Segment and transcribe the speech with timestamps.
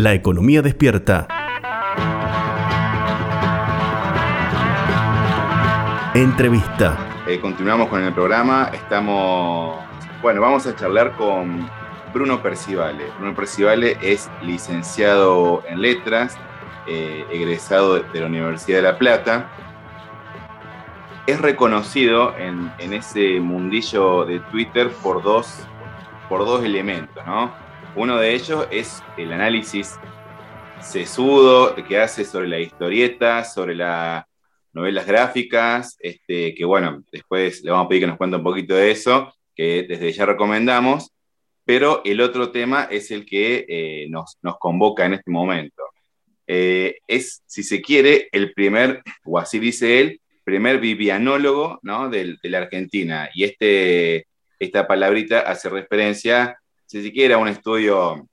[0.00, 1.28] La economía despierta.
[6.14, 6.96] Entrevista.
[7.26, 8.70] Eh, continuamos con el programa.
[8.72, 9.76] Estamos,
[10.22, 11.68] bueno, vamos a charlar con
[12.14, 13.04] Bruno Percivale.
[13.18, 16.38] Bruno Percivale es licenciado en letras,
[16.86, 19.50] eh, egresado de la Universidad de La Plata.
[21.26, 25.62] Es reconocido en, en ese mundillo de Twitter por dos,
[26.30, 27.52] por dos elementos, ¿no?
[27.96, 29.98] Uno de ellos es el análisis
[30.80, 34.24] sesudo que hace sobre la historieta, sobre las
[34.72, 38.76] novelas gráficas, este, que bueno, después le vamos a pedir que nos cuente un poquito
[38.76, 41.10] de eso, que desde ya recomendamos,
[41.64, 45.82] pero el otro tema es el que eh, nos, convoca en este momento.
[46.46, 52.08] Eh, es, si se quiere, el primer, o así dice él, primer vivianólogo ¿no?
[52.08, 53.30] de, de la Argentina.
[53.34, 54.26] Y este,
[54.60, 56.59] esta palabrita hace referencia
[56.90, 58.26] si siquiera un estudio,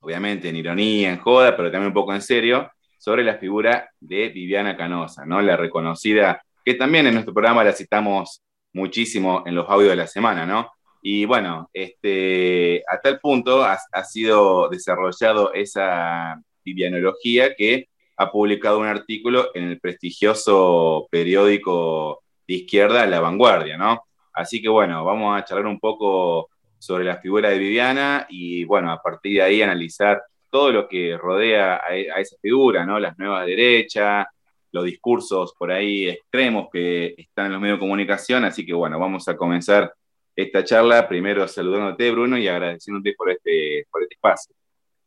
[0.00, 4.28] obviamente en ironía, en joda, pero también un poco en serio, sobre la figura de
[4.28, 5.40] Viviana Canosa, ¿no?
[5.40, 8.42] La reconocida, que también en nuestro programa la citamos
[8.74, 10.70] muchísimo en los audios de la semana, ¿no?
[11.00, 18.80] Y bueno, este, a tal punto ha, ha sido desarrollado esa vivianología que ha publicado
[18.80, 24.02] un artículo en el prestigioso periódico de izquierda La Vanguardia, ¿no?
[24.34, 28.92] Así que bueno, vamos a charlar un poco sobre la figura de Viviana y bueno,
[28.92, 32.98] a partir de ahí analizar todo lo que rodea a, esa figura, ¿no?
[32.98, 34.26] Las nuevas derechas,
[34.72, 38.98] los discursos por ahí extremos que están en los medios de comunicación, así que bueno,
[38.98, 39.92] vamos a comenzar
[40.34, 44.54] esta charla, primero saludándote Bruno y agradeciéndote por este, por este espacio.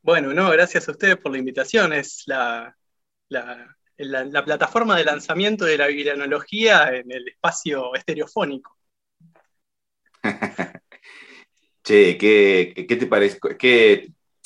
[0.02, 2.76] Bueno, no, gracias a ustedes por la invitación, es la,
[3.30, 8.76] la, la plataforma de lanzamiento de la vivianología en el espacio estereofónico.
[11.84, 13.40] Che, ¿qué, te parece?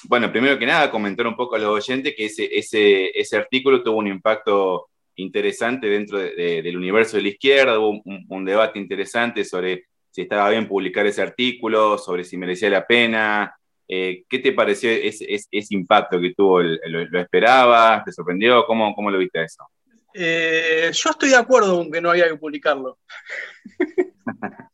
[0.08, 3.84] bueno, primero que nada, comentar un poco a los oyentes que ese, ese, ese artículo
[3.84, 9.86] tuvo un impacto interesante dentro del universo de la izquierda, hubo un, debate interesante sobre
[10.12, 13.54] si estaba bien publicar ese artículo, sobre si merecía la pena.
[13.88, 16.62] Eh, ¿Qué te pareció ese, ese, impacto que tuvo?
[16.62, 18.04] ¿Lo, esperabas?
[18.06, 18.66] ¿Te sorprendió?
[18.66, 19.64] ¿Cómo, cómo lo viste eso?
[20.14, 22.98] Eh, yo estoy de acuerdo con que no había que publicarlo.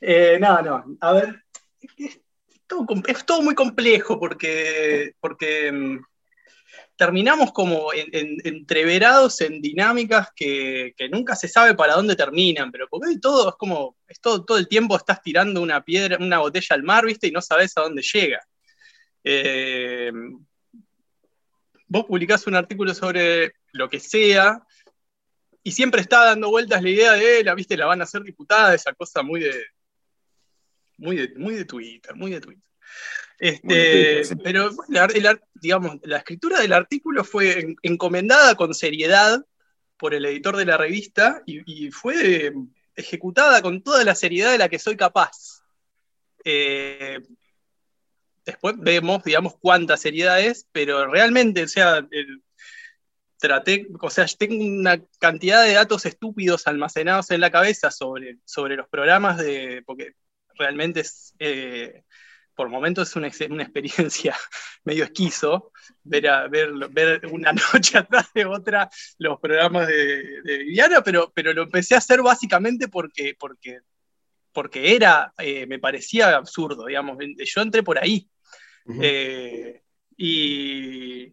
[0.00, 0.84] eh, no, no.
[1.00, 1.44] A ver,
[3.06, 6.00] es todo, muy complejo porque, porque mm,
[6.96, 13.20] terminamos como entreverados en dinámicas que, nunca se sabe para dónde terminan, pero porque hoy
[13.20, 16.82] todo es como, es todo, todo el tiempo estás tirando una piedra, una botella al
[16.82, 17.26] mar, ¿viste?
[17.28, 18.40] Y no sabes a dónde llega.
[19.24, 20.12] Eh,
[21.86, 24.62] vos publicás un artículo sobre lo que sea,
[25.64, 28.74] y siempre está dando vueltas la idea de, la viste, la van a hacer diputada,
[28.74, 29.64] esa cosa muy de,
[31.02, 32.64] muy de, muy de Twitter, muy de Twitter.
[33.38, 34.70] Este, Pero
[35.54, 39.44] digamos, la escritura del artículo fue encomendada con seriedad
[39.96, 42.52] por el editor de la revista y, fue
[42.94, 45.62] ejecutada con toda la seriedad de la que soy capaz.
[46.44, 47.20] Eh,
[48.44, 52.06] después vemos, digamos, cuánta seriedad es, pero realmente, o sea,
[53.38, 58.76] traté, o sea, tengo una cantidad de datos estúpidos almacenados en la cabeza sobre, sobre
[58.76, 60.14] los programas de, porque
[60.58, 62.04] realmente es, eh,
[62.54, 64.36] por momentos es una, una, experiencia
[64.84, 71.32] medio esquizo ver, ver, ver, una noche atrás de otra los programas de, Viviana, pero,
[71.34, 73.80] pero lo empecé a hacer básicamente porque, porque,
[74.52, 78.28] porque era, eh, me parecía absurdo, digamos, yo entré por ahí.
[79.00, 79.80] Eh,
[80.16, 81.32] y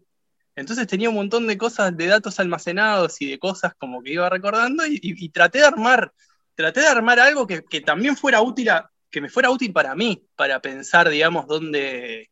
[0.54, 4.28] entonces tenía un montón de cosas, de datos almacenados y de cosas como que iba
[4.30, 6.12] recordando y, traté de armar,
[6.54, 9.94] traté de armar algo que, que también fuera útil a, que me fuera útil para
[9.94, 12.30] mí, para pensar, digamos, dónde,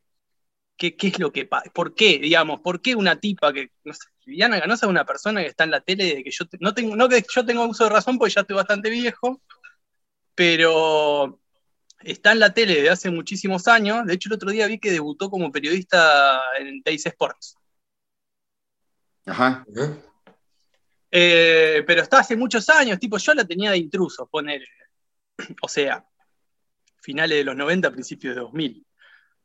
[0.77, 4.59] qué, es lo que, por qué, digamos, por qué una tipa que, no sé, Viviana
[4.59, 7.09] Ganosa es una persona que está en la tele de que yo, no tengo, no
[7.09, 9.41] que yo tengo uso de razón porque ya estoy bastante viejo,
[10.35, 11.41] pero
[12.01, 14.93] está en la tele desde hace muchísimos años, de hecho el otro día vi que
[14.93, 17.57] debutó como periodista en Teis Sports.
[19.27, 19.67] Ajá.
[21.11, 24.63] Eh, pero está hace muchos años, tipo, yo la tenía de intruso, poner.
[25.63, 26.05] O sea,
[27.09, 28.87] finales de los 90, principios de 2000.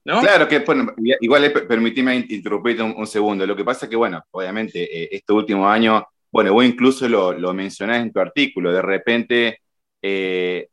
[0.04, 0.20] ¿No?
[0.20, 3.48] Claro que, bueno, igual permitime interrumpirte un, segundo.
[3.48, 7.32] Lo que pasa es que, bueno, obviamente, eh, este último año, bueno, vos incluso lo,
[7.32, 9.62] lo mencionás en tu artículo, de repente
[10.02, 10.68] eh,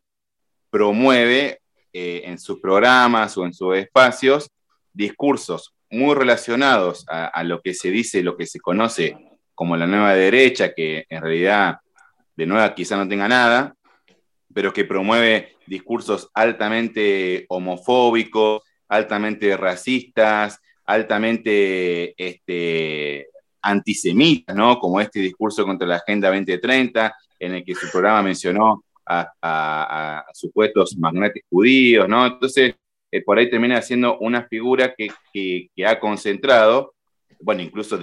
[0.69, 1.61] promueve
[1.93, 4.51] eh, en sus programas o en sus espacios
[4.93, 9.17] discursos muy relacionados a, a, lo que se dice, lo que se conoce
[9.55, 11.79] como la nueva derecha, que en realidad
[12.35, 13.77] de nueva quizá no tenga nada,
[14.53, 23.29] pero que promueve discursos altamente homofóbicos, altamente racistas, altamente este,
[23.63, 24.79] antisemitas, ¿no?
[24.79, 30.97] Como este discurso contra la Agenda 2030, en el que su programa mencionó a, supuestos
[30.97, 32.27] magnates judíos, ¿no?
[32.27, 32.75] Entonces,
[33.11, 36.95] eh, por ahí termina siendo una figura que, ha concentrado,
[37.41, 37.99] bueno, incluso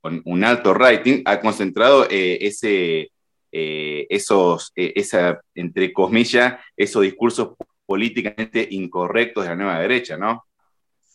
[0.00, 3.10] con un alto rating, ha concentrado eh, ese,
[3.56, 7.50] eh, esos, esa, entre comillas, esos discursos
[7.86, 10.44] políticamente incorrectos de la nueva derecha, ¿no?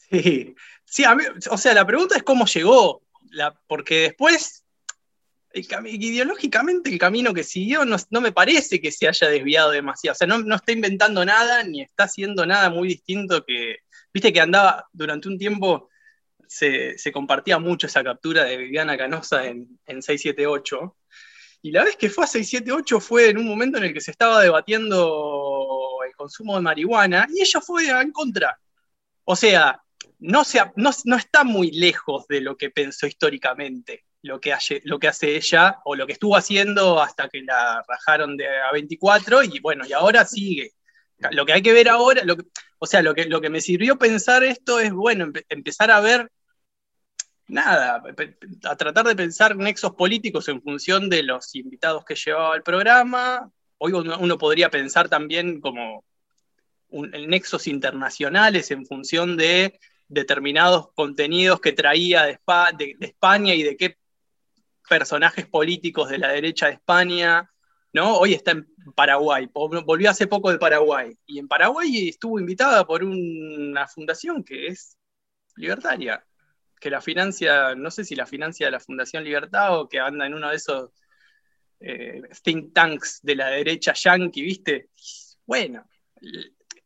[0.09, 0.55] Sí,
[0.85, 1.03] sí
[1.51, 3.01] o sea, la pregunta es cómo llegó,
[3.67, 4.63] porque después
[5.53, 10.13] ideológicamente el camino que siguió no, me parece que se haya desviado demasiado.
[10.13, 13.79] O sea, no, está inventando nada ni está haciendo nada muy distinto que.
[14.13, 15.89] Viste que andaba durante un tiempo,
[16.47, 20.95] se, compartía mucho esa captura de Viviana Canosa en, en 678.
[21.61, 24.11] Y la vez que fue a 678 fue en un momento en el que se
[24.11, 28.57] estaba debatiendo el consumo de marihuana y ella fue en contra.
[29.25, 29.81] O sea,
[30.19, 30.43] no,
[30.75, 35.07] no, no está muy lejos de lo que pensó históricamente lo que, hace, lo que
[35.07, 39.59] hace ella o lo que estuvo haciendo hasta que la rajaron de a 24 y
[39.59, 40.73] bueno, y ahora sigue.
[41.31, 42.35] Lo que hay que ver ahora, lo
[42.81, 46.31] o sea, lo que, lo que me sirvió pensar esto es, bueno, empezar a ver,
[47.49, 48.01] nada,
[48.63, 53.51] a tratar de pensar nexos políticos en función de los invitados que llevaba el programa.
[53.77, 56.05] Hoy uno, podría pensar también como
[56.91, 62.39] nexos internacionales en función de determinados contenidos que traía de,
[62.77, 63.97] de, España y de qué
[64.87, 67.49] personajes políticos de la derecha de España,
[67.93, 68.17] ¿no?
[68.17, 73.03] Hoy está en Paraguay, volvió hace poco de Paraguay, y en Paraguay estuvo invitada por
[73.03, 74.97] una fundación que es
[75.55, 76.25] libertaria,
[76.79, 80.33] que la financia, no sé si la financia la Fundación Libertad o que anda en
[80.33, 80.91] uno de esos
[81.79, 84.89] eh, think tanks de la derecha yankee, ¿viste?
[85.45, 85.87] Bueno,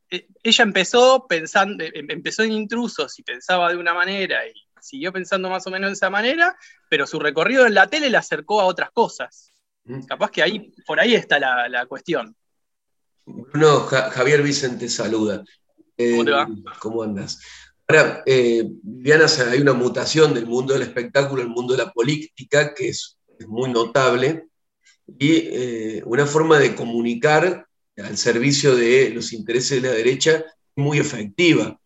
[0.10, 5.14] e, ella empezó pensando, em, empezó en intrusos y pensaba de una manera y siguió
[5.14, 6.56] pensando más o menos de esa manera,
[6.90, 9.52] pero su recorrido en la tele le acercó a otras cosas.
[9.86, 10.04] Mm.
[10.04, 12.36] Capaz que ahí, por ahí está la, cuestión.
[13.26, 15.44] Bruno, Javier Vicente saluda.
[15.98, 16.44] ¿Cómo te va?
[16.44, 17.40] Eh, ¿Cómo andas?
[17.88, 22.74] Ahora, eh, Diana, hay una mutación del mundo del espectáculo al mundo de la política
[22.74, 24.48] que es, muy notable
[25.20, 30.46] y eh, una forma de comunicar al servicio de los intereses de la derecha
[30.76, 31.80] muy efectiva.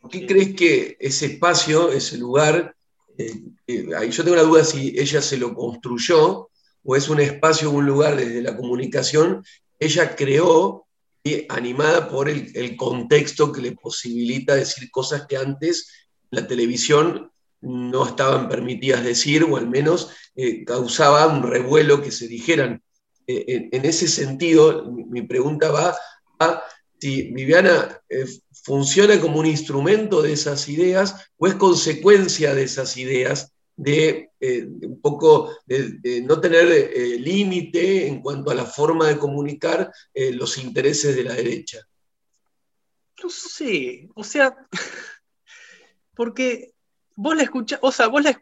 [0.00, 2.74] ¿Por qué crees que ese espacio, ese lugar,
[3.18, 3.32] eh,
[3.66, 6.50] eh, yo tengo la duda si ella se lo construyó
[6.84, 9.44] o es un espacio, un lugar desde la comunicación,
[9.78, 10.85] ella creó
[11.48, 15.88] animada por el, contexto que le posibilita decir cosas que antes
[16.30, 17.30] la televisión
[17.60, 22.82] no estaban permitidas decir o al menos eh, causaba un revuelo que se dijeran.
[23.26, 25.96] en, ese sentido, mi pregunta va
[26.38, 26.62] a
[27.00, 28.26] si Viviana eh,
[28.62, 34.64] funciona como un instrumento de esas ideas o es consecuencia de esas ideas de, eh,
[34.64, 40.58] un poco de, no tener eh, límite en cuanto a la forma de comunicar los
[40.58, 41.80] intereses de la derecha.
[43.22, 44.56] No sé, o sea,
[46.14, 46.72] porque
[47.14, 48.40] vos la escuchás, o sea, vos la,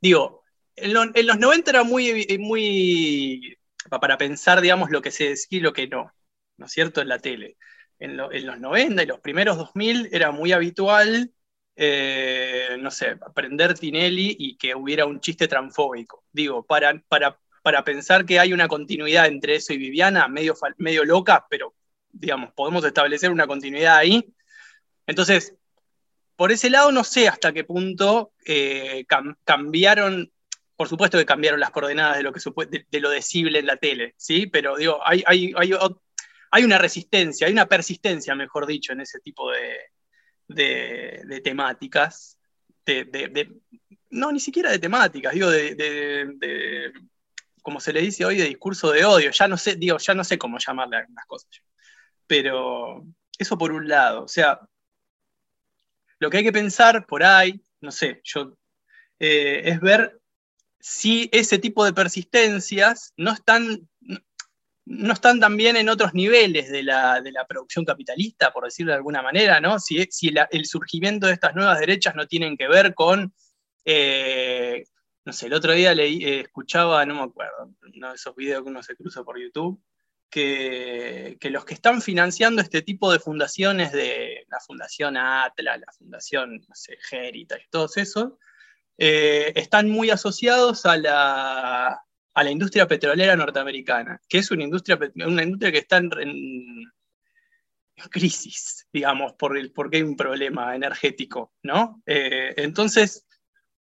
[0.00, 0.42] digo,
[0.76, 3.58] en, los 90 era muy, muy,
[3.88, 6.12] para pensar, digamos, lo que se decía y lo que no,
[6.56, 7.56] ¿no es cierto?, en la tele
[8.02, 8.16] en,
[8.46, 11.32] los 90 y los primeros 2000 era muy habitual,
[11.74, 16.24] eh, no sé, aprender Tinelli y que hubiera un chiste transfóbico.
[16.32, 21.04] Digo, para, para, para pensar que hay una continuidad entre eso y Viviana, medio, medio
[21.04, 21.74] loca, pero
[22.10, 24.34] digamos, podemos establecer una continuidad ahí.
[25.06, 25.54] Entonces,
[26.36, 29.06] por ese lado no sé hasta qué punto eh,
[29.44, 30.30] cambiaron,
[30.76, 32.40] por supuesto que cambiaron las coordenadas de lo, que
[32.90, 34.46] de, lo decible en la tele, ¿sí?
[34.46, 35.72] Pero digo, hay, hay, hay,
[36.50, 39.78] hay una resistencia, hay una persistencia, mejor dicho, en ese tipo de,
[41.42, 42.38] temáticas.
[44.10, 46.92] no, ni siquiera de temáticas, digo, de,
[47.62, 49.30] como se le dice hoy, de discurso de odio.
[49.30, 51.50] Ya no sé, digo, ya no sé cómo llamarle algunas cosas.
[52.26, 53.04] Pero
[53.38, 54.24] eso por un lado.
[54.24, 54.60] O sea,
[56.18, 58.56] lo que hay que pensar por ahí, no sé, yo,
[59.18, 60.20] eh, es ver
[60.78, 63.88] si ese tipo de persistencias no están
[64.84, 69.60] no están también en otros niveles de la, producción capitalista, por decirlo de alguna manera,
[69.60, 69.78] ¿no?
[69.78, 73.32] Si, si el surgimiento de estas nuevas derechas no tienen que ver con,
[73.84, 74.84] eh,
[75.24, 78.70] no sé, el otro día eh, escuchaba, no me acuerdo, uno de esos videos que
[78.70, 79.80] uno se cruza por YouTube,
[80.28, 86.56] que, los que están financiando este tipo de fundaciones, de la Fundación Atlas, la Fundación,
[86.56, 86.98] no sé,
[87.70, 88.32] todos esos,
[88.98, 92.02] eh, están muy asociados a la,
[92.34, 96.90] a la industria petrolera norteamericana, que es una industria, una industria que está en,
[98.10, 102.02] crisis, digamos, por el, porque hay un problema energético, ¿no?
[102.06, 103.26] Eh, entonces,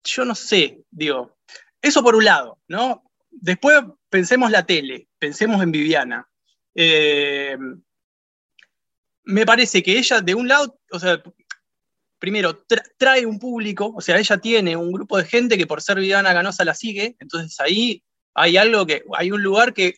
[0.05, 1.39] yo no sé, digo,
[1.81, 3.03] eso por un lado, ¿no?
[3.31, 6.29] Después pensemos la tele, pensemos en Viviana.
[6.75, 7.57] Eh,
[9.25, 11.23] me parece que ella, de un lado, o sea,
[12.19, 12.65] primero,
[12.97, 16.33] trae un público, o sea, ella tiene un grupo de gente que por ser Viviana
[16.33, 18.03] Ganosa la sigue, entonces ahí
[18.37, 19.97] hay algo que, hay un lugar que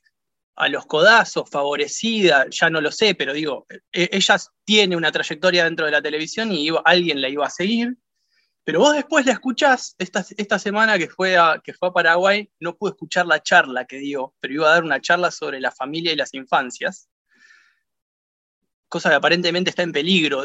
[0.57, 5.65] a los codazos, favorecida, ya no lo sé, pero digo, e, ella tiene una trayectoria
[5.65, 7.97] dentro de la televisión y alguien la iba a seguir.
[8.65, 12.51] Pero vos después la escuchás, esta, esta semana que fue, a, que fue a Paraguay,
[12.61, 15.73] no pude escuchar la charla que dio, pero iba a dar una charla sobre la
[15.73, 17.09] familia y las infancias,
[18.89, 20.45] cosa que aparentemente está en peligro.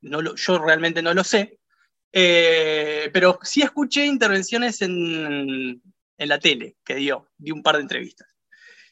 [0.00, 1.58] No yo realmente no lo sé,
[2.12, 5.82] eh, pero sí escuché intervenciones en,
[6.16, 8.28] en la tele que dio, di un par de entrevistas.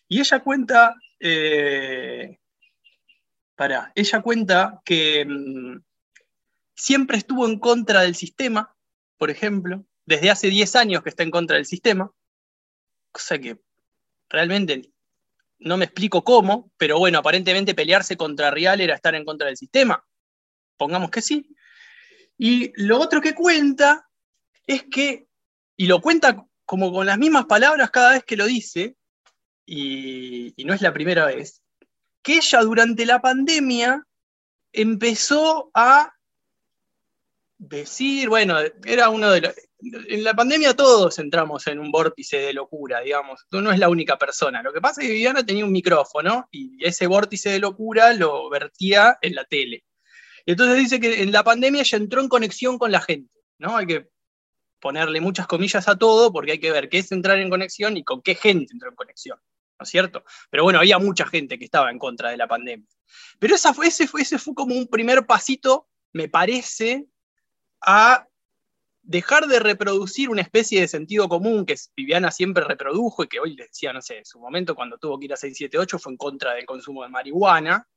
[0.08, 2.38] Y ella cuenta, eh,
[3.54, 5.82] para, ella cuenta que mm,
[6.74, 8.76] siempre estuvo en contra del sistema,
[9.16, 12.10] por ejemplo, desde hace 10 años que está en contra del sistema,
[13.12, 13.58] cosa que
[14.28, 14.90] realmente
[15.58, 19.56] no me explico cómo, pero bueno, aparentemente pelearse contra Real era estar en contra del
[19.56, 20.04] sistema,
[20.76, 21.54] pongamos que sí.
[22.36, 24.08] Y lo otro que cuenta
[24.66, 25.28] es que,
[25.76, 28.96] y lo cuenta como con las mismas palabras cada vez que lo dice,
[29.66, 31.60] y, no es la primera vez,
[32.22, 34.02] que ella durante la pandemia
[34.72, 36.14] empezó a
[37.58, 39.54] decir, bueno, era uno de los...
[40.08, 43.44] En la pandemia todos entramos en un vórtice de locura, digamos.
[43.50, 44.62] Tú no es la única persona.
[44.62, 48.48] Lo que pasa es que Viviana tenía un micrófono y ese vórtice de locura lo
[48.48, 49.84] vertía en la tele.
[50.46, 53.76] Y entonces dice que en la pandemia ella entró en conexión con la gente, ¿no?
[53.76, 54.11] Hay que
[54.82, 58.02] ponerle muchas comillas a todo porque hay que ver qué es entrar en conexión y
[58.02, 59.38] con qué gente entró en conexión.
[59.78, 60.24] ¿no es cierto?
[60.50, 62.86] Pero bueno, había mucha gente que estaba en contra de la pandemia.
[63.38, 67.06] Pero esa fue, ese, fue, ese fue como un primer pasito, me parece,
[67.80, 68.26] a
[69.02, 73.54] dejar de reproducir una especie de sentido común que Viviana siempre reprodujo y que hoy
[73.54, 76.16] le decía, no sé, en su momento cuando tuvo que ir a 678 fue en
[76.16, 77.88] contra del consumo de marihuana,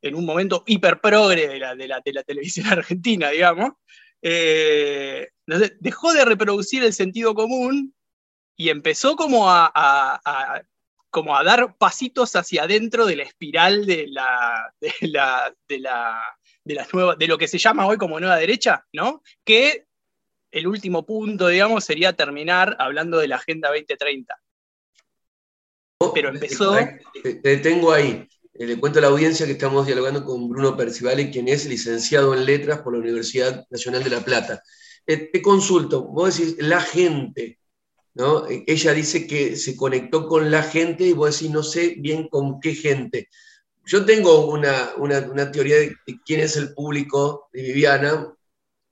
[0.00, 3.72] en un momento hiper progre de la, de la, televisión argentina, digamos.
[4.26, 5.28] Eh,
[5.80, 7.94] dejó de reproducir el sentido común
[8.56, 10.62] y empezó como a,
[11.10, 16.32] como a dar pasitos hacia adentro de la espiral de la, de la, de la,
[16.64, 19.22] de de lo que se llama hoy como nueva derecha, ¿no?
[19.44, 19.84] Que
[20.50, 24.40] el último punto, digamos, sería terminar hablando de la Agenda 2030.
[26.14, 26.76] Pero empezó...
[27.22, 28.26] Te detengo ahí.
[28.54, 32.34] Eh, le cuento a la audiencia que estamos dialogando con Bruno Percivale, quien es licenciado
[32.34, 34.62] en letras por la Universidad Nacional de La Plata.
[35.06, 37.58] Eh, te consulto, vos decís, la gente,
[38.48, 42.28] e, ella dice que se conectó con la gente y vos decís, no sé bien
[42.28, 43.28] con qué gente.
[43.86, 48.34] Yo tengo una, teoría de, quién es el público de Viviana,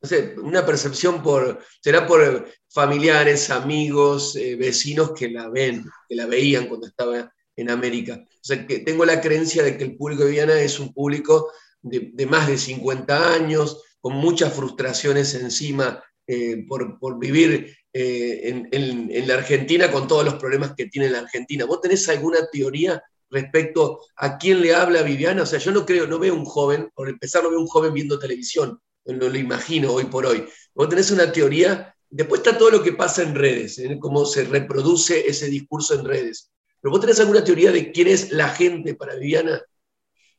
[0.03, 6.17] no sé, una percepción por, será por familiares, amigos, eh, vecinos que la ven, que
[6.17, 8.25] la veían cuando estaba en América.
[8.25, 11.51] O sea, que tengo la creencia de que el público de Viviana es un público
[11.83, 19.29] de, más de 50 años, con muchas frustraciones encima eh, por, por, vivir eh, en,
[19.29, 21.65] la Argentina con todos los problemas que tiene la Argentina.
[21.65, 25.43] ¿Vos tenés alguna teoría respecto a quién le habla a Viviana?
[25.43, 27.93] O sea, yo no creo, no veo un joven, por empezar no veo un joven
[27.93, 30.45] viendo televisión, no lo imagino hoy por hoy.
[30.75, 35.29] Vos tenés una teoría, después está todo lo que pasa en redes, cómo se reproduce
[35.29, 36.52] ese discurso en redes.
[36.83, 39.63] Pero vos tenés alguna teoría de quién es la gente para Viviana?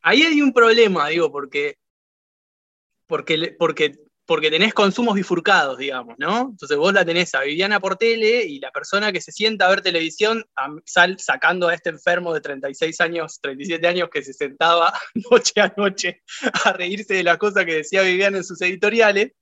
[0.03, 1.77] Ahí hay un problema, digo, porque,
[3.07, 3.95] porque, porque
[4.25, 6.49] porque tenés consumos bifurcados, digamos, ¿no?
[6.51, 9.69] Entonces vos la tenés a Viviana por tele y la persona que se sienta a
[9.69, 10.45] ver televisión
[10.85, 14.93] sal, sacando a este enfermo de 36 años, 37 años que se sentaba
[15.31, 16.23] noche a noche
[16.63, 19.33] a reírse de las cosas que decía Viviana en sus editoriales,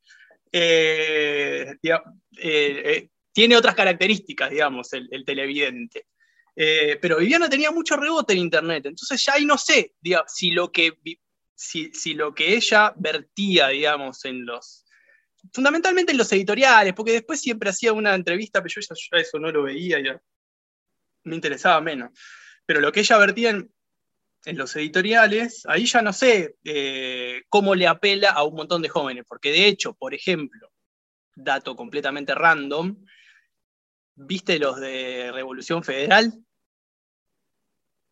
[0.51, 2.01] eh, eh,
[2.41, 6.05] eh, tiene otras características, digamos, el, televidente.
[6.55, 9.95] Pero Viviana tenía mucho rebote en Internet, entonces ya ahí no sé
[10.27, 10.93] si lo que
[11.61, 14.85] si, lo que ella vertía, digamos, en los,
[15.53, 19.51] fundamentalmente en los editoriales, porque después siempre hacía una entrevista, pero yo ya, eso no
[19.51, 20.19] lo veía, ya
[21.23, 22.11] me interesaba menos.
[22.65, 23.71] Pero lo que ella vertía en,
[24.57, 29.25] los editoriales, ahí ya no sé eh, cómo le apela a un montón de jóvenes,
[29.27, 30.71] porque de hecho, por ejemplo,
[31.35, 33.05] dato completamente random,
[34.25, 36.33] ¿viste los de Revolución Federal?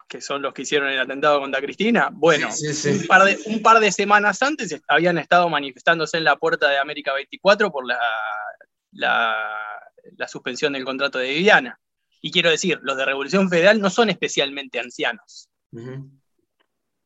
[0.10, 2.50] que son los que hicieron el atentado contra Cristina, bueno,
[3.46, 7.86] Un, par de, semanas antes habían estado manifestándose en la puerta de América 24 por
[7.86, 8.00] la,
[8.92, 11.80] la, suspensión del contrato de Viviana.
[12.22, 15.48] Y quiero decir, los de Revolución Federal no son especialmente ancianos.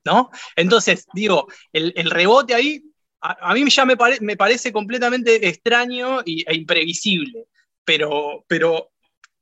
[0.06, 0.32] ¿no?
[0.56, 2.86] Entonces, digo, el, rebote ahí,
[3.20, 7.48] a, mí ya me, me, parece completamente extraño y, e imprevisible,
[7.84, 8.93] pero, pero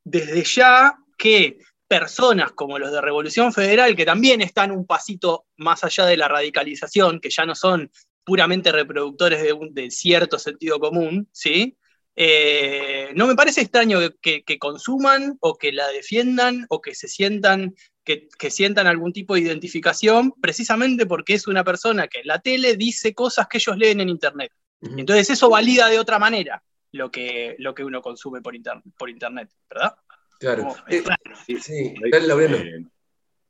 [0.04, 5.84] desde ya que personas como los de Revolución Federal, que también están un pasito más
[5.84, 7.92] allá de la radicalización, que ya no son
[8.24, 11.78] puramente reproductores de, un, de cierto sentido común, ¿sí?
[12.16, 17.76] Eh, no me parece extraño que, consuman o que la defiendan o que se sientan,
[18.04, 22.76] que, sientan algún tipo de identificación, precisamente porque es una persona que en la tele
[22.76, 24.52] dice cosas que ellos leen en Internet.
[24.82, 28.54] Entonces eso valida de otra manera lo que, lo que uno consume por,
[28.98, 29.96] por Internet, ¿verdad?
[30.40, 30.76] Claro.
[30.88, 31.04] Eh,
[31.60, 31.94] sí,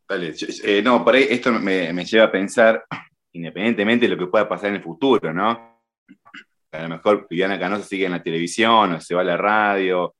[0.08, 0.34] dale,
[0.64, 2.86] eh, no, por ahí esto me, me lleva a pensar,
[3.32, 5.72] independientemente de lo que pueda pasar en el futuro, ¿no?
[6.72, 10.16] a lo mejor Viviana Canosa sigue en la televisión o se va a la radio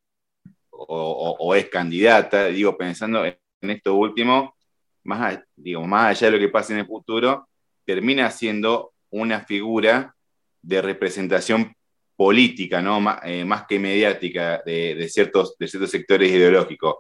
[0.72, 4.56] o, es candidata, digo, pensando en esto último,
[5.04, 7.48] más, digo, más allá de lo que pase en el futuro,
[7.86, 10.16] termina siendo una figura
[10.62, 11.76] de representación
[12.22, 13.00] política, ¿no?
[13.24, 16.98] Eh, más, que mediática de, ciertos, de ciertos sectores ideológicos.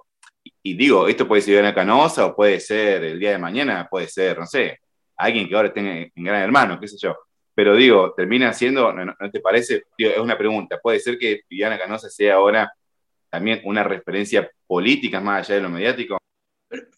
[0.64, 4.08] Y, digo, esto puede ser Viviana Canosa o puede ser el día de mañana, puede
[4.08, 4.80] ser, no sé,
[5.16, 7.16] alguien que ahora esté en Gran Hermano, qué sé yo.
[7.54, 9.84] Pero digo, termina siendo, ¿no, te parece?
[9.96, 10.80] es una pregunta.
[10.82, 12.74] ¿Puede ser que Viviana Canosa sea ahora
[13.30, 16.18] también una referencia política más allá de lo mediático?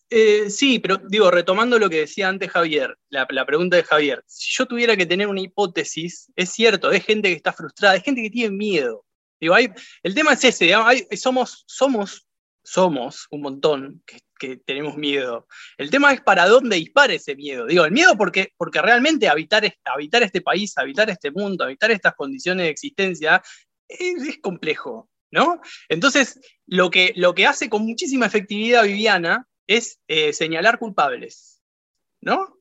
[0.10, 4.52] Eh, sí, pero digo, retomando lo que decía antes Javier, la, pregunta de Javier, si
[4.56, 8.22] yo tuviera que tener una hipótesis, es cierto, hay gente que está frustrada, hay gente
[8.22, 9.06] que tiene miedo.
[9.40, 10.72] Digo, el tema es ese,
[11.18, 12.28] somos, somos,
[12.64, 14.20] somos un montón que,
[14.66, 15.48] tenemos miedo.
[15.78, 17.66] El tema es para dónde dispara ese miedo.
[17.66, 22.66] Digo, el miedo porque, porque realmente habitar, este país, habitar este mundo, habitar estas condiciones
[22.66, 23.42] de existencia
[23.88, 25.62] es, complejo, ¿no?
[25.88, 31.62] Entonces, lo que, lo que hace con muchísima efectividad Viviana es eh, señalar culpables,
[32.22, 32.60] ¿no?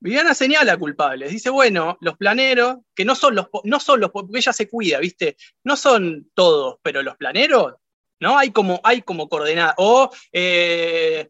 [0.00, 4.38] Viviana señala culpables, dice, bueno, los planeros, que no son los, no son los, porque
[4.38, 5.36] ella se cuida, ¿viste?
[5.64, 7.74] No son todos, pero los planeros
[8.20, 8.38] ¿no?
[8.38, 11.28] Hay como, hay como coordenadas, o eh,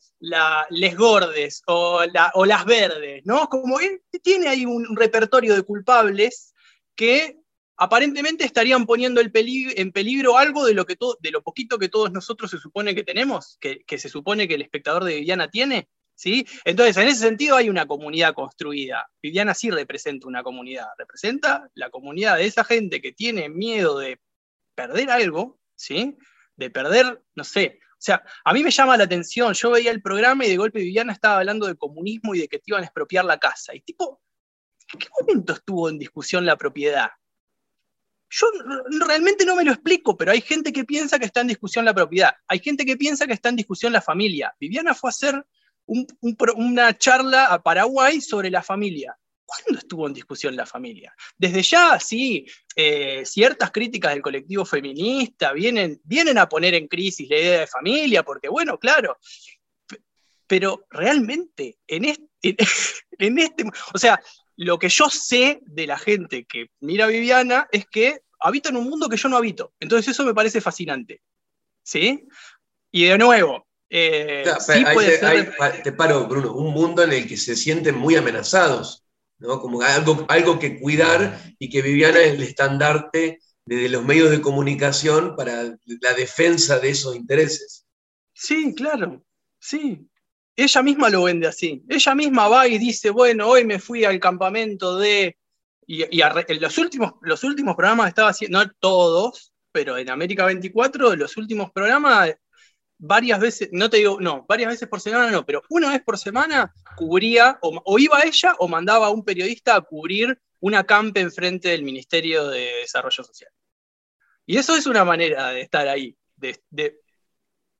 [0.70, 3.48] les gordes, o, las verdes, ¿no?
[3.48, 6.54] Como él tiene ahí un, repertorio de culpables
[6.96, 7.36] que
[7.78, 12.50] aparentemente estarían poniendo en peligro algo de lo, que de lo poquito que todos nosotros
[12.50, 15.88] se supone que tenemos, que, se supone que el espectador de Viviana tiene.
[16.14, 16.44] ¿Sí?
[16.64, 19.08] Entonces, en ese sentido hay una comunidad construida.
[19.22, 24.18] Viviana sí representa una comunidad, representa la comunidad de esa gente que tiene miedo de
[24.74, 26.18] perder algo, ¿sí?
[26.56, 27.78] de perder, no sé.
[27.92, 30.80] O sea, a mí me llama la atención, yo veía el programa y de golpe
[30.80, 33.72] Viviana estaba hablando de comunismo y de que te iban a expropiar la casa.
[33.76, 34.20] Y tipo,
[34.92, 37.10] ¿en qué momento estuvo en discusión la propiedad?
[38.30, 38.46] Yo
[39.06, 41.94] realmente no me lo explico, pero hay gente que piensa que está en discusión la
[41.94, 42.34] propiedad.
[42.46, 44.54] Hay gente que piensa que está en discusión la familia.
[44.60, 45.46] Viviana fue a hacer
[45.86, 49.16] una charla a Paraguay sobre la familia.
[49.46, 51.14] ¿Cuándo estuvo en discusión la familia?
[51.38, 52.44] Desde ya, sí,
[52.76, 57.66] eh, ciertas críticas del colectivo feminista vienen, vienen a poner en crisis la idea de
[57.66, 59.16] familia, porque bueno, claro,
[60.46, 62.28] pero realmente en este,
[63.18, 63.64] en este,
[63.94, 64.20] o sea,
[64.58, 68.76] lo que yo sé de la gente que mira a Viviana es que habita en
[68.76, 69.72] un mundo que yo no habito.
[69.78, 71.22] Entonces eso me parece fascinante.
[71.82, 72.26] ¿Sí?
[72.90, 75.82] Y de nuevo, eh, sí puede ser...
[75.82, 79.04] te paro, Bruno, un mundo en el que se sienten muy amenazados.
[79.40, 84.40] Como algo, algo que cuidar y que Viviana es el estandarte de los medios de
[84.40, 85.62] comunicación para
[86.00, 87.86] la defensa de esos intereses.
[88.32, 89.22] Sí, claro,
[89.60, 90.08] sí.
[90.58, 91.84] Ella misma lo vende así.
[91.88, 95.38] Ella misma va y dice, bueno, hoy me fui al campamento de...
[95.86, 101.14] Y, en los últimos, los últimos programas estaba haciendo, no todos, pero en América 24,
[101.14, 102.34] los últimos programas
[102.98, 106.18] varias veces, no te digo, no, varias veces por semana no, pero una vez por
[106.18, 111.68] semana cubría, o, iba ella o mandaba a un periodista a cubrir una campe enfrente
[111.68, 113.52] del Ministerio de Desarrollo Social.
[114.44, 116.60] Y eso es una manera de estar ahí, de,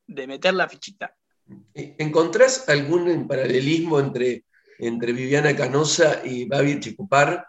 [0.07, 1.17] meter la fichita.
[1.75, 4.45] ¿Encontrás algún paralelismo entre,
[4.79, 7.47] entre Viviana Canosa y Babi Chicupar?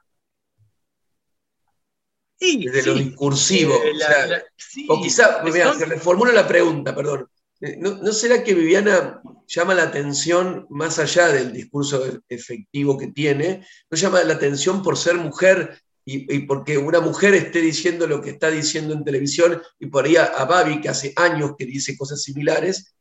[2.40, 3.76] Sí, Desde lo discursivo.
[3.76, 5.44] Eh, o, quizá,
[5.78, 7.28] se reformulo la pregunta, perdón.
[7.60, 13.66] Eh, ¿No, será que Viviana llama la atención, más allá del discurso efectivo que tiene,
[13.90, 18.32] no llama la atención por ser mujer y, porque una mujer esté diciendo lo que
[18.32, 22.24] está diciendo en televisión y por ahí a, Babi, que hace años que dice cosas
[22.24, 22.96] similares,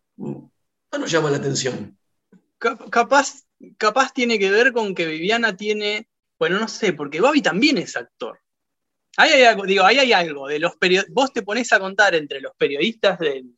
[0.93, 1.99] no nos llama la atención?
[2.59, 3.45] Capaz,
[3.77, 7.97] capaz tiene que ver con que Viviana tiene, bueno, no sé, porque Babi también es
[7.97, 8.41] actor.
[9.17, 10.73] Ahí hay algo, digo, ahí hay algo de los
[11.11, 13.55] vos te pones a contar entre los periodistas del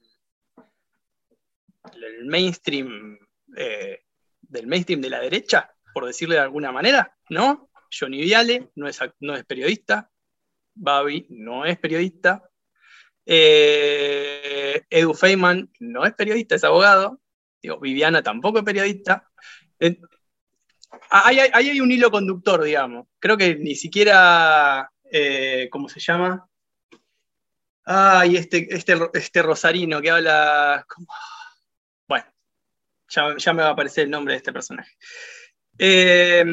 [1.93, 3.19] el mainstream
[3.57, 4.01] eh,
[4.41, 7.71] del mainstream de la derecha, por decirle de alguna manera, ¿no?
[7.93, 10.11] Johnny Viale no es, no es periodista,
[10.75, 12.49] Babi no es periodista,
[13.27, 17.20] eh, Edu Feynman no es periodista, es abogado,
[17.63, 19.29] digo, Viviana tampoco es periodista.
[21.11, 23.07] ahí, hay, un hilo conductor, digamos.
[23.19, 26.47] Creo que ni siquiera, eh, ¿cómo se llama?
[27.85, 30.87] Ay, este, este, este rosarino que habla.
[32.07, 32.27] Bueno,
[33.09, 34.97] ya, me va a aparecer el nombre de este personaje.
[35.79, 36.45] Eh,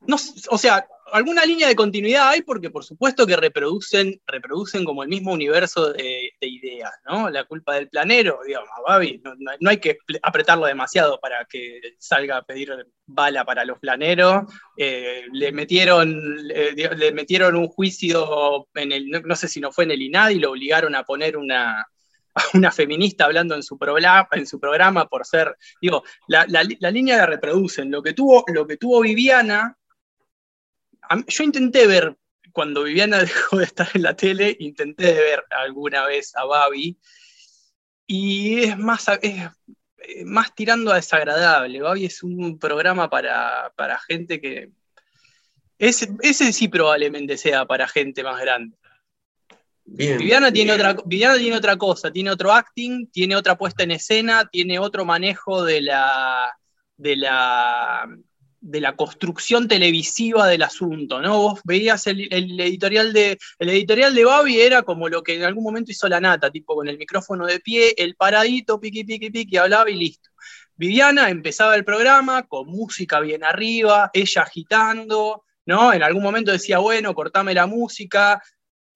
[0.00, 0.16] no,
[0.48, 5.08] o sea, alguna línea de continuidad hay porque por supuesto que reproducen, reproducen como el
[5.08, 7.30] mismo universo de, ideas, ¿no?
[7.30, 9.22] La culpa del planero, digamos, Babi,
[9.60, 12.70] no, hay que apretarlo demasiado para que salga a pedir
[13.06, 14.44] bala para los planeros.
[14.76, 19.92] Eh, le, metieron, le, metieron un juicio en el, no, sé si no fue en
[19.92, 21.86] el INAD y lo obligaron a poner una,
[22.54, 26.44] una feminista hablando en su, programa, en su programa por ser, digo, la,
[26.90, 27.90] línea la reproducen.
[27.90, 29.76] Lo que tuvo, lo que tuvo Viviana
[31.26, 32.16] yo intenté ver,
[32.52, 36.98] cuando Viviana dejó de estar en la tele, intenté ver alguna vez a Babi,
[38.06, 39.06] y es más,
[40.24, 41.80] más tirando a desagradable.
[41.80, 43.72] Babi es un programa para,
[44.08, 44.70] gente que...
[45.78, 48.76] Ese, ese, sí probablemente sea para gente más grande.
[49.84, 54.48] Viviana, Tiene otra, Viviana tiene otra cosa, tiene otro acting, tiene otra puesta en escena,
[54.50, 56.56] tiene otro manejo de la,
[56.96, 58.06] de la
[58.60, 61.38] de la construcción televisiva del asunto, ¿no?
[61.38, 65.64] Vos veías el, editorial de el editorial de Babi era como lo que en algún
[65.64, 69.56] momento hizo la nata, tipo con el micrófono de pie, el paradito, piqui, piqui, piqui,
[69.56, 70.30] hablaba y listo.
[70.76, 75.92] Viviana empezaba el programa con música bien arriba, ella agitando, ¿no?
[75.92, 78.42] En algún momento decía, bueno, cortame la música,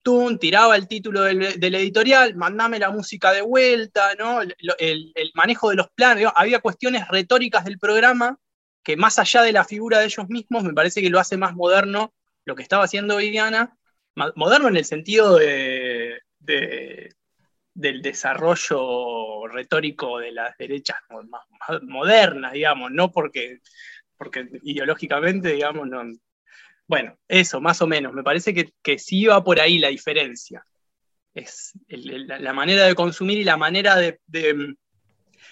[0.03, 4.39] Tun, tiraba el título del, editorial, mandame la música de vuelta, ¿no?
[4.41, 8.37] El, manejo de los planes, había cuestiones retóricas del programa
[8.85, 11.55] que más allá de la figura de ellos mismos, me parece que lo hace más
[11.55, 12.13] moderno
[12.45, 13.75] lo que estaba haciendo Viviana,
[14.35, 16.21] moderno en el sentido de,
[17.73, 21.41] del desarrollo retórico de las derechas más,
[21.81, 23.59] modernas, digamos, no porque,
[24.15, 26.03] porque ideológicamente, digamos, no.
[26.87, 28.13] Bueno, eso, más o menos.
[28.13, 30.63] Me parece que, que sí va por ahí la diferencia.
[31.33, 34.19] Es la, manera de consumir y la manera de,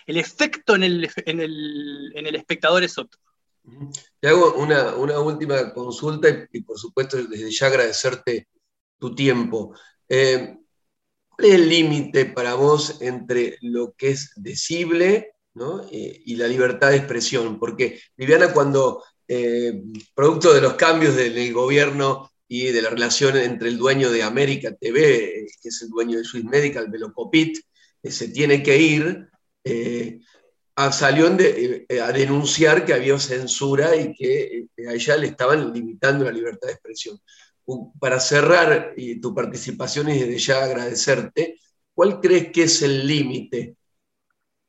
[0.06, 1.40] el efecto en el, en
[2.28, 3.20] el, espectador es otro.
[4.20, 8.48] Te hago una, última consulta y, por supuesto desde ya agradecerte
[9.00, 9.74] tu tiempo.
[10.10, 10.58] Eh,
[11.30, 15.36] ¿Cuál es el límite para vos entre lo que es decible
[15.92, 17.58] eh, y la libertad de expresión?
[17.60, 19.82] Porque Viviana cuando, eh,
[20.14, 24.76] producto de los cambios del gobierno y de la relación entre el dueño de América
[24.76, 27.58] TV, que es el dueño de Swiss Medical, Velocopit,
[28.04, 29.30] se tiene que ir,
[30.92, 36.26] salió eh, a denunciar que había censura y que eh, a ella le estaban limitando
[36.26, 37.20] la libertad de expresión.
[38.00, 41.60] Para cerrar y tu participación y desde ya agradecerte,
[41.94, 43.78] ¿cuál crees que es el límite?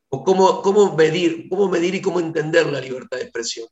[0.09, 3.67] ¿O cómo, cómo, medir, cómo medir y cómo entender la libertad de expresión?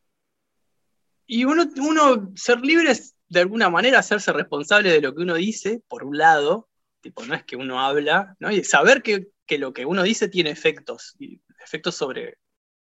[1.26, 5.36] Y uno, uno, ser libre es de alguna manera hacerse responsable de lo que uno
[5.36, 6.68] dice, por un lado,
[7.04, 8.50] tipo, no es que uno habla, ¿no?
[8.50, 11.16] y saber que, que lo que uno dice tiene efectos.
[11.20, 12.40] Y efectos sobre,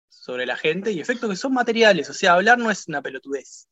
[0.09, 3.67] sobre la gente y efectos que son materiales, o sea, hablar no es una pelotudez.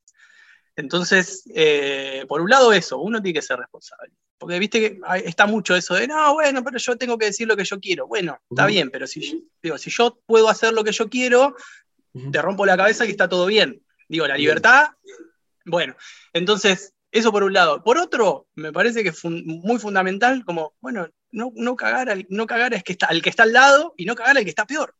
[0.76, 4.13] Entonces, eh, por un lado eso, uno tiene que ser responsable.
[4.38, 7.56] Porque viste que está mucho eso de, no, bueno, pero yo tengo que decir lo
[7.56, 8.08] que yo quiero.
[8.08, 11.56] Bueno, está bien, pero si, digo, si yo puedo hacer lo que yo quiero,
[12.32, 13.82] te rompo la cabeza que está todo bien.
[14.10, 14.89] Digo, la libertad,
[15.65, 15.95] bueno,
[16.34, 17.82] entonces, eso por un lado.
[17.82, 22.73] Por otro, me parece que es muy fundamental como, bueno, no, cagar, al, no cagar
[22.73, 24.93] es que está, al que está al lado y no cagar al que está peor.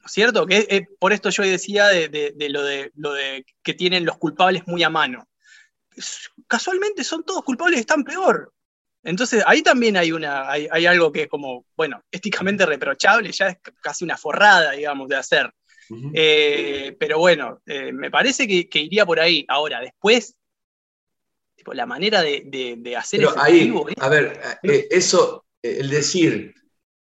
[0.00, 0.46] ¿No es cierto?
[0.46, 4.66] Que eh, por esto yo decía de, lo de lo de que tienen los culpables
[4.66, 5.26] muy a mano.
[6.46, 8.52] Casualmente son todos culpables y están peor.
[9.02, 13.58] Entonces ahí también hay, una, hay, algo que es como, bueno, éticamente reprochable, ya es
[13.80, 15.50] casi una forrada, digamos, de hacer.
[16.12, 19.46] Eh, pero bueno, eh, me parece que, que, iría por ahí.
[19.48, 20.37] Ahora, después
[21.72, 26.54] la manera de, hacer Pero ahí, a ver, eh, eso, eh, el decir,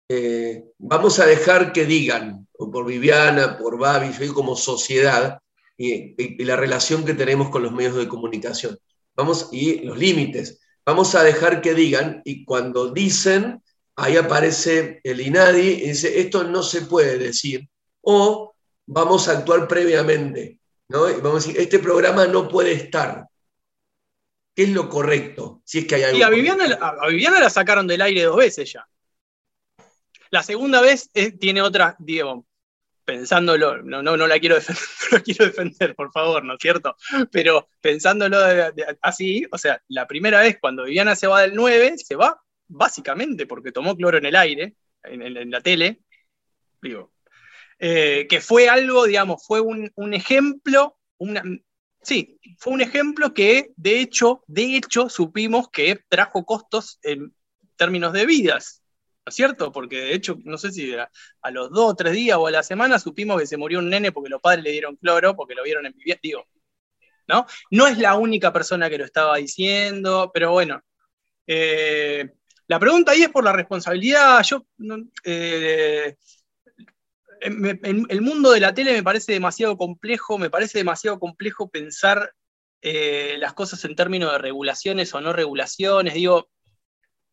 [0.08, 5.38] eh, vamos a dejar que digan, por Viviana, por Babi, yo como sociedad,
[5.76, 8.78] y, la relación que tenemos con los medios de comunicación.
[9.14, 10.60] Vamos, y los límites.
[10.84, 13.62] Vamos a dejar que digan, y cuando dicen,
[13.96, 17.68] ahí aparece el INADI y dice, esto no se puede decir,
[18.02, 18.54] o
[18.86, 21.08] vamos a actuar previamente, ¿no?
[21.08, 23.26] Y vamos a decir, este programa no puede estar,
[24.54, 25.62] ¿Qué es lo correcto?
[25.64, 26.18] Si es que hay algo.
[26.18, 28.86] Y a Viviana, la sacaron del aire dos veces ya.
[30.30, 32.46] La segunda vez tiene otra, Diego.
[33.04, 36.60] pensándolo, no, no, no, la quiero defender, no la quiero defender, por favor, ¿no es
[36.60, 36.96] cierto?
[37.32, 38.38] Pero pensándolo
[39.00, 43.46] así, o sea, la primera vez cuando Viviana se va del 9, se va básicamente
[43.46, 46.00] porque tomó cloro en el aire, en, la tele,
[46.80, 47.12] digo,
[47.78, 51.42] eh, que fue algo, digamos, fue un, un ejemplo, una,
[52.02, 57.34] sí, fue un ejemplo que de hecho, de hecho, supimos que trajo costos en
[57.76, 58.82] términos de vidas,
[59.24, 59.72] ¿no es cierto?
[59.72, 61.10] Porque de hecho, no sé si a,
[61.50, 64.12] los dos o tres días o a la semana supimos que se murió un nene
[64.12, 66.20] porque los padres le dieron cloro, porque lo vieron en vivienda.
[66.22, 66.46] Digo,
[67.28, 67.46] ¿no?
[67.70, 70.82] No es la única persona que lo estaba diciendo, pero bueno.
[71.46, 72.30] Eh,
[72.66, 74.42] la pregunta ahí es por la responsabilidad.
[74.44, 74.66] Yo,
[75.24, 76.16] eh,
[77.40, 82.34] el mundo de la tele me parece demasiado complejo, me parece demasiado complejo pensar
[82.82, 86.14] eh, las cosas en términos de regulaciones o no regulaciones.
[86.14, 86.48] Digo,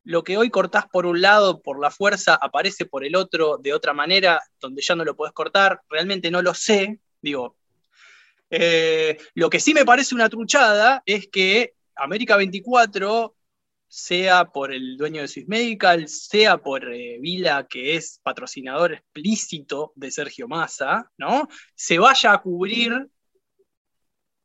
[0.03, 3.73] lo que hoy cortás por un lado por la fuerza aparece por el otro de
[3.73, 7.57] otra manera, donde ya no lo podés cortar, realmente no lo sé, digo.
[8.49, 13.35] Eh, lo que sí me parece una truchada es que América 24,
[13.87, 19.93] sea por el dueño de Swiss Medical, sea por eh, Vila, que es patrocinador explícito
[19.95, 21.47] de Sergio Massa, ¿no?
[21.75, 23.07] Se vaya a cubrir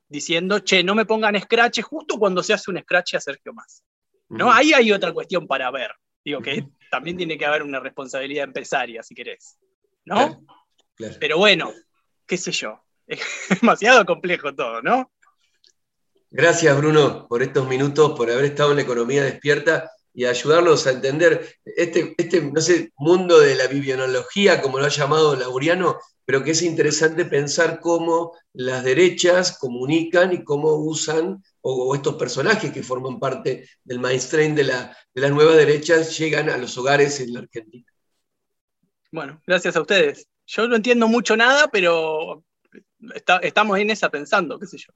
[0.09, 3.83] diciendo, che, no me pongan scratch justo cuando se hace un scratch a Sergio Massa.
[4.29, 4.53] ¿no?
[4.53, 5.93] Ahí hay otra cuestión para ver.
[6.25, 9.59] Digo que también tiene que haber una responsabilidad empresaria, si querés.
[10.05, 10.45] ¿No?
[11.19, 11.73] Pero bueno,
[12.27, 12.83] qué sé yo.
[13.05, 13.21] Es
[13.61, 15.11] demasiado complejo todo, ¿no?
[16.35, 21.57] Gracias, Bruno, por estos minutos, por haber estado en economía despierta y ayudarnos a entender
[21.65, 26.53] este, este no sé, mundo de la biblionología, como lo ha llamado Lauriano, pero que
[26.53, 33.21] es interesante pensar cómo las derechas comunican y cómo usan o, estos personajes que forman
[33.21, 37.41] parte del mainstream de, la, de las nuevas derechas llegan a los hogares en la
[37.41, 37.85] Argentina.
[39.11, 40.27] Bueno, gracias a ustedes.
[40.47, 42.43] Yo no entiendo mucho nada, pero
[43.43, 44.95] estamos en esa pensando, qué sé yo.